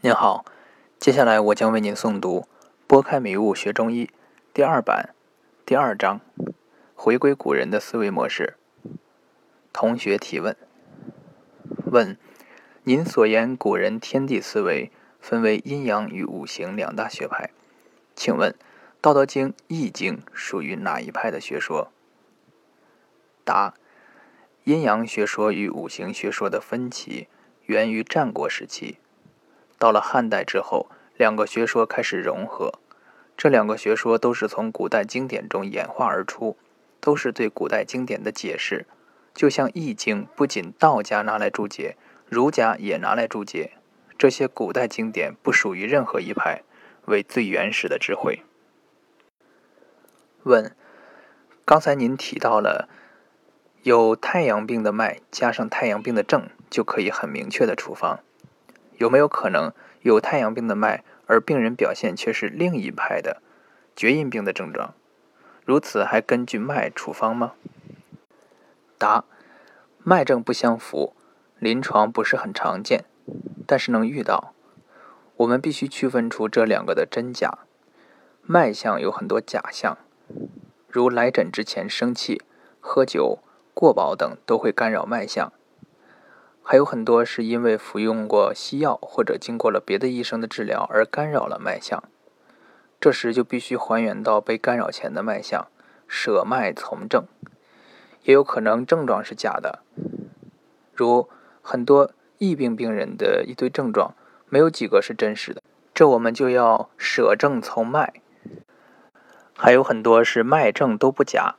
[0.00, 0.44] 您好，
[1.00, 2.42] 接下来我将为您诵读
[2.86, 4.06] 《拨开迷雾学中医》
[4.54, 5.12] 第二版
[5.66, 6.20] 第二章：
[6.94, 8.54] 回归古人的思维模式。
[9.72, 10.56] 同学提问：
[11.86, 12.16] 问，
[12.84, 17.50] 您所言古人天地思维分为阴阳与五行两大学派，
[18.14, 18.52] 请问
[19.00, 21.90] 《道德经》《易经》属于哪一派的学说？
[23.42, 23.74] 答：
[24.62, 27.26] 阴阳学说与五行学说的分歧
[27.66, 28.98] 源于战国时期。
[29.78, 32.74] 到了汉代之后，两个学说开始融合。
[33.36, 36.56] 这两个学说都是从古代经典中演化而出，
[37.00, 38.86] 都是对古代经典的解释。
[39.32, 41.96] 就像《易经》，不仅道家拿来注解，
[42.28, 43.74] 儒家也拿来注解。
[44.18, 46.62] 这些古代经典不属于任何一派，
[47.04, 48.42] 为最原始的智慧。
[50.42, 50.74] 问：
[51.64, 52.88] 刚才您提到了
[53.82, 58.18] 有太阳病的脉加上太阳病的症，就可以很明确的处方。
[58.98, 63.40] 有没有可能有太阳病的脉，而病人表现却是另一派的
[63.96, 64.94] 厥阴病的症状？
[65.64, 67.54] 如此还根据脉处方吗？
[68.96, 69.24] 答：
[70.02, 71.14] 脉症不相符，
[71.58, 73.04] 临床不是很常见，
[73.66, 74.52] 但是能遇到。
[75.36, 77.58] 我们必须区分出这两个的真假。
[78.42, 79.98] 脉象有很多假象，
[80.88, 82.40] 如来诊之前生气、
[82.80, 83.38] 喝酒、
[83.74, 85.52] 过饱等都会干扰脉象。
[86.70, 92.04] 还有很多是因为服用过西药或者经过了别的医生的治疗而干扰了脉象，
[93.00, 95.68] 这时就必须还原到被干扰前的脉象，
[96.06, 97.24] 舍脉从症。
[98.24, 99.78] 也有可能症状是假的，
[100.92, 101.30] 如
[101.62, 104.14] 很多疫病病人的一堆症状，
[104.50, 105.62] 没有几个是真实的，
[105.94, 108.12] 这我们就要舍症从脉。
[109.56, 111.54] 还有很多是脉症都不假，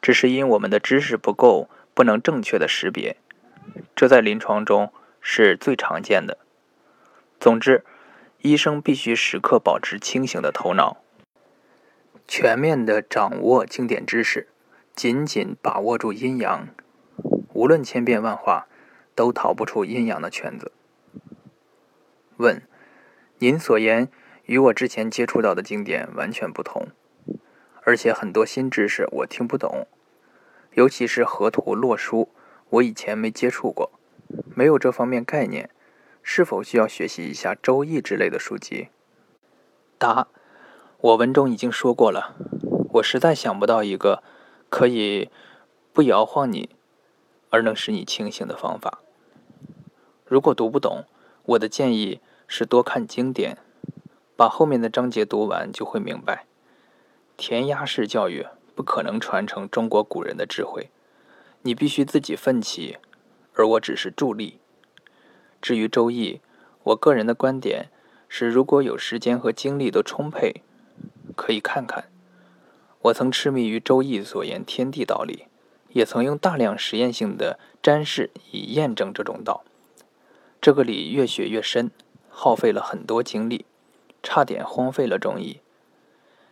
[0.00, 3.18] 只是因我们的知识不够，不能正确的识别。
[3.96, 6.36] 这在临床中是最常见的。
[7.40, 7.82] 总之，
[8.42, 10.98] 医生必须时刻保持清醒的头脑，
[12.28, 14.48] 全面的掌握经典知识，
[14.94, 16.68] 紧紧把握住阴阳。
[17.54, 18.66] 无论千变万化，
[19.14, 20.72] 都逃不出阴阳的圈子。
[22.36, 22.60] 问：
[23.38, 24.10] 您所言
[24.44, 26.88] 与我之前接触到的经典完全不同，
[27.80, 29.86] 而且很多新知识我听不懂，
[30.74, 32.28] 尤其是河图洛书。
[32.70, 33.92] 我以前没接触过，
[34.54, 35.70] 没有这方面概念，
[36.22, 38.88] 是否需要学习一下《周易》之类的书籍？
[39.98, 40.28] 答：
[40.98, 42.34] 我文中已经说过了，
[42.94, 44.22] 我实在想不到一个
[44.68, 45.30] 可以
[45.92, 46.70] 不摇晃你
[47.50, 48.98] 而能使你清醒的方法。
[50.24, 51.04] 如果读不懂，
[51.44, 53.58] 我的建议是多看经典，
[54.36, 56.46] 把后面的章节读完就会明白。
[57.36, 60.90] 填鸭式教育不可能传承中国古人的智慧。
[61.66, 62.96] 你必须自己奋起，
[63.54, 64.60] 而我只是助力。
[65.60, 66.34] 至于《周易》，
[66.84, 67.90] 我个人的观点
[68.28, 70.62] 是，如果有时间和精力都充沛，
[71.34, 72.04] 可以看看。
[73.00, 75.46] 我曾痴迷于《周易》所言天地道理，
[75.88, 79.64] 也曾用大量实验性的占筮以验证这种道。
[80.60, 81.90] 这个理越学越深，
[82.28, 83.66] 耗费了很多精力，
[84.22, 85.58] 差点荒废了中医。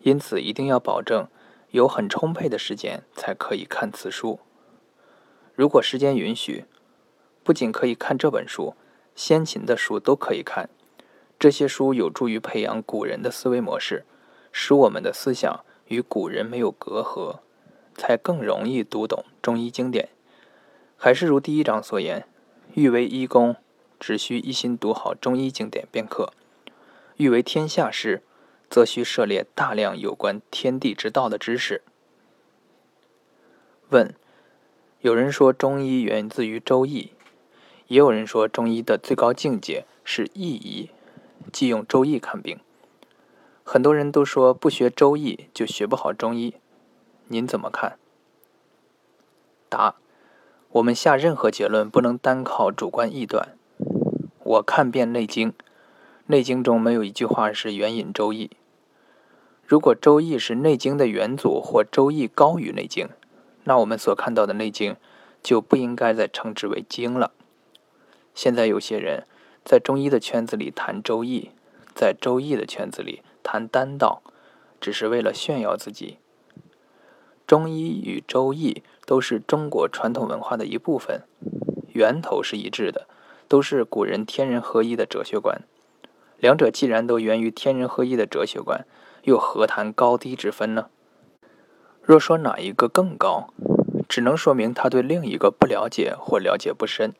[0.00, 1.28] 因此，一定要保证
[1.70, 4.40] 有很充沛的时间才可以看此书。
[5.58, 6.66] 如果时间允许，
[7.42, 8.76] 不仅可以看这本书，
[9.16, 10.70] 先秦的书都可以看。
[11.36, 14.04] 这些书有助于培养古人的思维模式，
[14.52, 17.40] 使我们的思想与古人没有隔阂，
[17.96, 20.10] 才更容易读懂中医经典。
[20.96, 22.28] 还是如第一章所言，
[22.74, 23.56] 欲为医工，
[23.98, 26.32] 只需一心读好中医经典便可；
[27.16, 28.22] 欲为天下事，
[28.70, 31.82] 则需涉猎大量有关天地之道的知识。
[33.88, 34.14] 问。
[35.00, 37.02] 有人说中医源自于《周易》，
[37.86, 40.90] 也有人说中医的最高境界是《易医》，
[41.52, 42.58] 即用《周易》看病。
[43.62, 46.54] 很多人都说不学《周易》就学不好中医，
[47.28, 47.96] 您怎么看？
[49.68, 49.94] 答：
[50.70, 53.56] 我们下任何结论不能单靠主观臆断。
[54.42, 55.50] 我看遍《内经》，
[56.26, 58.48] 《内经》中没有一句话是援引《周易》。
[59.64, 63.06] 如果《周易》是《内经》的元祖，或《周易》高于《内经》。
[63.68, 64.94] 那我们所看到的《内经》
[65.42, 67.32] 就不应该再称之为经了。
[68.34, 69.26] 现在有些人
[69.62, 71.40] 在中医的圈子里谈《周易》，
[71.94, 74.22] 在《周易》的圈子里谈丹道，
[74.80, 76.16] 只是为了炫耀自己。
[77.46, 78.72] 中医与《周易》
[79.04, 81.24] 都是中国传统文化的一部分，
[81.92, 83.06] 源头是一致的，
[83.48, 85.60] 都是古人天人合一的哲学观。
[86.38, 88.86] 两者既然都源于天人合一的哲学观，
[89.24, 90.88] 又何谈高低之分呢？
[92.08, 93.52] 若说哪一个更高，
[94.08, 97.12] 只能说明他对另一个不了解或了解不深。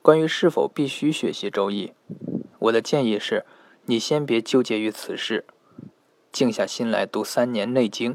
[0.00, 1.88] 关于是否必须学习《周易》，
[2.60, 3.44] 我的建议是，
[3.84, 5.44] 你先别纠结于此事，
[6.32, 8.14] 静下心来读三年《内经》。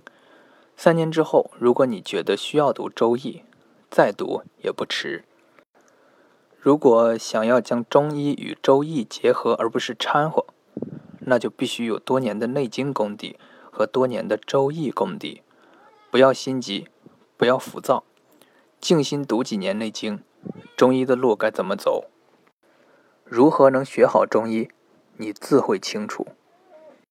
[0.75, 3.19] 三年之后，如果你觉得需要读《周易》，
[3.91, 5.23] 再读也不迟。
[6.57, 10.47] 如果想要将中医与《周易》结合，而不是掺和，
[11.19, 13.37] 那就必须有多年的《内经》功底
[13.71, 15.43] 和多年的《周易》功底。
[16.11, 16.87] 不要心急，
[17.37, 18.03] 不要浮躁，
[18.81, 20.17] 静心读几年《内经》，
[20.75, 22.05] 中医的路该怎么走？
[23.23, 24.69] 如何能学好中医？
[25.17, 26.25] 你自会清楚。